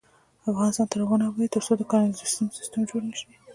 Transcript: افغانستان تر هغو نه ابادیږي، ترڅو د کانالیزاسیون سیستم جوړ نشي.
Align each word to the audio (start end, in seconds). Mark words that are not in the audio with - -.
افغانستان 0.51 0.85
تر 0.91 0.99
هغو 1.03 1.15
نه 1.21 1.25
ابادیږي، 1.27 1.53
ترڅو 1.55 1.71
د 1.77 1.83
کانالیزاسیون 1.91 2.47
سیستم 2.59 2.81
جوړ 2.89 3.01
نشي. 3.09 3.29